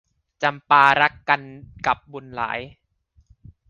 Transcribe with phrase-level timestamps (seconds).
[0.43, 1.41] จำปารักกัน
[1.85, 2.59] กับบุญหลาย